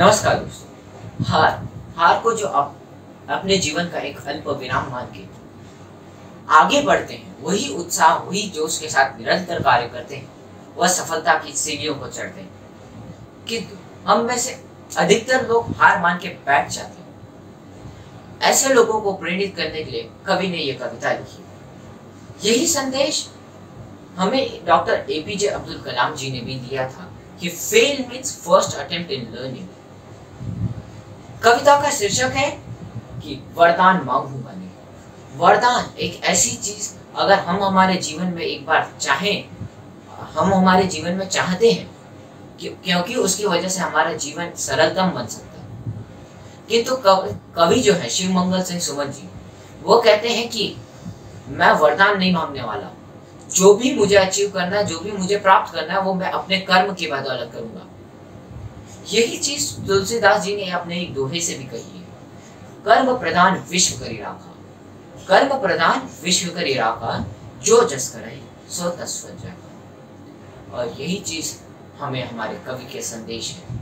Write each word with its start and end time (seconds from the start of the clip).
नमस्कार 0.00 0.34
दोस्तों। 0.34 1.24
हार 1.24 1.68
हार 1.96 2.20
को 2.20 2.32
जो 2.32 2.46
आप 2.46 2.76
अपने 3.30 3.56
जीवन 3.56 3.88
का 3.88 3.98
एक 3.98 4.18
अल्प 4.26 4.48
विराम 4.50 4.90
मान 4.92 5.06
के 5.06 5.24
आगे 6.48 6.80
बढ़ते 6.82 7.14
हैं, 7.14 7.34
वही 7.42 7.68
उत्साह, 7.74 8.14
वही 8.14 8.42
जोश 8.50 8.78
के 8.78 8.88
साथ 8.88 9.18
निरंतर 9.18 9.62
कार्य 9.62 9.88
करते 9.88 10.16
हैं, 10.16 10.28
वह 10.76 10.88
सफलता 10.88 11.34
की 11.34 11.52
सीढ़ियों 11.52 11.94
को 11.94 12.08
चढ़ते 12.08 12.40
हैं। 12.40 13.44
किंतु 13.48 13.76
हम 14.06 14.24
में 14.24 14.38
से 14.38 14.58
अधिकतर 14.96 15.46
लोग 15.48 15.70
हार 15.76 16.00
मान 16.00 16.18
के 16.18 16.28
बैठ 16.46 16.70
जाते 16.70 17.02
हैं। 17.02 18.38
ऐसे 18.40 18.72
लोगों 18.74 19.00
को 19.00 19.12
प्रेरित 19.12 19.54
करने 19.56 19.82
के 19.84 19.90
लिए 19.90 20.08
कवि 20.26 20.48
ने 20.48 20.58
यह 20.58 20.78
कविता 20.78 21.12
लिखी 21.12 22.48
यही 22.48 22.66
संदेश 22.66 23.28
हमें 24.16 24.64
डॉक्टर 24.66 25.10
एपीजे 25.10 25.48
अब्दुल 25.48 25.82
कलाम 25.82 26.14
जी 26.14 26.30
ने 26.30 26.40
भी 26.40 26.54
दिया 26.60 26.88
था 26.88 27.10
कि 27.40 27.48
fail 27.48 28.04
means 28.08 28.36
first 28.38 28.76
attempt 28.76 29.10
in 29.10 29.28
learning 29.34 29.68
कविता 31.42 31.80
का 31.80 31.90
शीर्षक 31.90 32.32
है 32.34 32.50
कि 33.20 33.34
वरदान 33.54 34.02
मांगूँगा 34.04 34.52
नहीं 34.52 35.38
वरदान 35.38 35.98
एक 35.98 36.24
ऐसी 36.24 36.56
चीज़, 36.56 36.92
अगर 37.16 37.38
हम 37.38 37.62
हमारे 37.64 37.94
जीवन 37.96 38.26
में 38.26 38.42
एक 38.42 38.66
बार 38.66 38.90
चाहें, 39.00 39.44
हम 40.32 40.54
हमारे 40.54 40.84
जीवन 40.86 41.12
में 41.12 41.28
चाहते 41.28 41.70
हैं 41.72 41.90
क्योंकि 42.60 43.14
उसकी 43.14 43.44
वजह 43.44 43.68
से 43.68 43.80
हमारा 43.80 44.12
जीवन 44.14 44.52
सरलतम 44.56 45.10
बन 45.10 45.26
सकता 45.26 45.60
है। 45.60 45.94
किंतु 46.68 46.96
तो 46.96 47.16
कवि 47.56 47.80
जो 47.80 47.92
है, 47.92 48.08
शिव 48.08 48.32
मंगल 48.32 48.62
सिंह 48.62 48.80
सुमन 48.80 49.04
जी, 49.04 49.28
वो 49.82 50.00
कहते 50.00 50.28
हैं 50.28 50.48
कि 50.48 50.74
मैं 51.48 51.72
वरदान 51.72 52.18
नहीं 52.18 52.32
मांगने 52.34 52.62
वाला। 52.62 52.90
जो 53.54 53.74
भी 53.74 53.94
मुझे 53.94 54.16
अचीव 54.16 54.50
करना 54.50 54.76
है, 54.76 54.84
जो 54.86 54.98
भी 54.98 55.12
मुझे 55.12 55.38
प्राप्त 55.38 55.72
करना 55.74 55.94
है, 55.94 56.00
वो 56.00 56.14
मैं 56.14 56.30
अपने 56.30 56.60
कर्म 56.60 56.94
की 56.94 57.06
बदौलत 57.06 57.50
करूँगा। 57.54 57.86
यही 59.12 59.38
चीज़ 59.38 59.86
तुलसीदास 59.86 60.42
जी 60.42 60.56
ने 60.56 60.70
अपने 60.70 61.00
एक 61.00 61.14
दोहे 61.14 61.40
से 61.40 61.54
भी 61.54 61.64
कही 61.64 61.98
है। 61.98 62.06
कर्म 62.84 63.18
प्रधान 63.18 63.64
विश्व 63.70 64.04
करी 64.04 64.16
राखा। 64.16 64.54
कर्म 65.28 65.60
प्रधान 65.60 66.08
विश्व 66.24 66.54
करी 66.54 66.74
राखा, 66.74 67.24
जो 67.62 67.88
जस 67.88 68.08
करे, 68.08 68.42
सो 68.70 68.84
और 70.72 70.96
यही 71.00 71.20
चीज़ 71.20 71.54
हमें 72.00 72.30
हमारे 72.30 72.60
कवि 72.66 72.92
के 72.92 73.02
संदेश 73.02 73.50
है। 73.50 73.78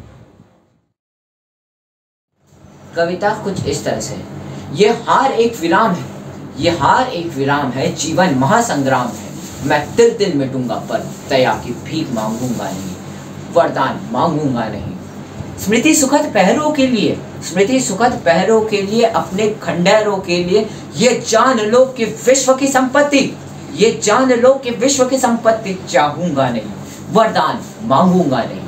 कविता 2.97 3.45
कुछ 3.45 3.65
इस 3.67 3.84
तरह 3.84 4.01
से 4.01 4.25
ये 4.73 4.89
हार 4.89 5.33
एक 5.33 5.56
विराम 5.56 5.93
है। 5.93 6.19
ये 6.62 6.71
हार 6.71 7.09
एक 7.09 7.27
विराम 7.27 7.71
है। 7.71 7.95
जीवन 7.95 8.34
महासंग्राम 8.34 9.09
है। 9.09 9.33
मैं 9.67 9.97
तिल 9.97 10.19
तिल 10.19 10.34
मिटूँगा 10.34 10.75
पर 10.75 11.11
तया 11.29 11.62
की 11.65 11.73
भीख 11.73 12.11
मांगूँगा 12.11 12.71
नहीं। 12.71 12.97
वरदान 13.53 14.09
मांगूँगा 14.12 14.69
नहीं। 14.69 14.97
स्मृति 15.64 15.95
सुखद 15.95 16.31
पहरों 16.34 16.70
के 16.70 16.87
लिए, 16.87 17.19
स्मृति 17.42 17.81
सुखद 17.81 18.12
पहरों 18.25 18.61
के 18.61 18.83
लिए, 18.83 19.05
अपने 19.05 19.48
खंडहरों 19.62 20.17
के 20.19 20.45
लिए, 20.45 20.69
ये 20.97 21.25
जान 21.28 21.61
लो 21.61 21.84
कि 21.87 22.05
विश्व 22.05 22.55
की 22.55 22.67
संपत्ति, 22.67 23.37
ये 23.75 24.00
जान 24.05 24.33
लो 24.33 24.55
कि 24.55 24.70
विश्व 24.70 25.05
की 25.09 25.19
संपत्ति 25.19 25.78
चाहूँगा 25.89 26.48
नहीं, 26.48 26.70
वरदान 27.11 27.61
मांगूँगा 27.83 28.42
नहीं। 28.42 28.61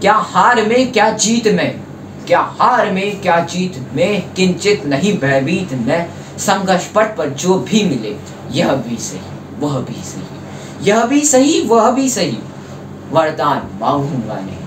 क्या 0.00 0.14
हार 0.14 0.62
में, 0.62 0.92
क्या 0.92 1.10
जीत 1.10 1.46
में, 1.46 1.80
क्या 2.26 2.40
हार 2.60 2.90
में, 2.92 3.20
क्या 3.20 3.38
जीत 3.44 3.78
में 3.92 4.34
किंचित 4.34 4.86
नहीं 4.86 5.18
भयभीत 5.18 5.72
न 5.72 6.04
संघर्ष 6.38 6.86
पट 6.86 7.16
पर 7.16 7.28
जो 7.28 7.58
भी 7.58 7.84
मिले, 7.84 8.16
यह 8.50 8.72
भी 8.72 8.96
सही, 8.96 9.20
वह 9.58 9.78
भी 9.80 10.02
सही, 10.04 10.88
यह 10.88 11.04
भी 11.04 11.20
सही, 11.24 11.60
वह 11.60 11.90
भी 11.90 12.08
सही, 12.08 12.38
वरदान 13.10 13.78
मांगूँगा 13.80 14.40
नहीं। 14.40 14.61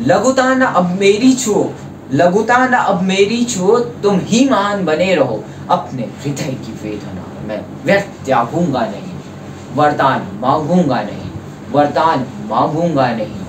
लघुता 0.00 0.54
न 0.54 0.62
अब 0.62 0.90
मेरी 1.00 1.32
छो 1.34 1.72
लघुता 2.12 2.58
न 2.66 2.72
अब 2.72 3.02
मेरी 3.02 3.44
छो, 3.44 3.78
तुम 3.78 4.18
ही 4.20 4.48
मान 4.48 4.84
बने 4.84 5.14
रहो 5.14 5.42
अपने 5.70 6.02
हृदय 6.02 6.52
की 6.56 6.72
वेदना 6.82 7.24
मैं। 7.48 7.60
व्यर्थ 7.84 8.24
त्यागूँगा 8.24 8.80
नहीं, 8.82 9.12
वरदान 9.74 10.26
मांगूँगा 10.40 11.00
नहीं, 11.02 11.30
वरदान 11.72 12.26
मांगूँगा 12.46 13.06
नहीं। 13.12 13.46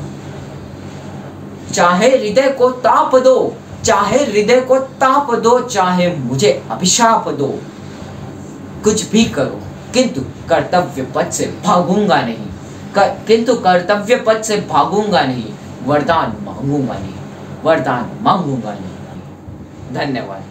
चाहे 1.74 2.10
हृदय 2.10 2.50
को 2.52 2.70
ताप 2.81 3.16
दो, 3.16 3.56
चाहे 3.84 4.24
हृदय 4.26 4.62
को 4.62 4.80
ताप 5.00 5.34
दो, 5.36 5.60
चाहे 5.62 6.08
मुझे 6.18 6.52
अभिशाप 6.72 7.30
दो, 7.30 7.48
कुछ 8.84 9.10
भी 9.12 9.24
करो, 9.30 9.62
किंतु 9.94 10.22
कर्तव्य 10.50 11.04
पद 11.16 11.31
से 11.31 11.46
भागूँगा 11.66 12.22
नहीं 12.22 12.48
किंतु 13.28 13.54
कर्तव्य 13.56 14.16
पद 14.18 14.42
से 14.42 14.56
भागूँगा 14.70 15.22
नहीं। 15.22 15.54
वरदान 15.85 16.38
मांगूँगा 16.44 16.94
नहीं 16.94 17.13
वरदान 17.63 18.09
मांगूँगा 18.22 18.73
नहीं। 18.73 19.94
धन्यवाद। 19.94 20.44